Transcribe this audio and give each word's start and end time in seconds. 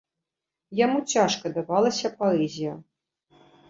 Яму 0.79 0.99
цяжка 1.13 1.45
давалася 1.61 2.15
паэзія. 2.19 2.73